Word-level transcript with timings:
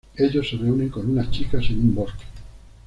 Ellos 0.15 0.49
se 0.49 0.57
reúnen 0.57 0.89
con 0.89 1.11
unas 1.11 1.29
chicas 1.29 1.63
en 1.69 1.77
un 1.81 1.93
bosque. 1.93 2.23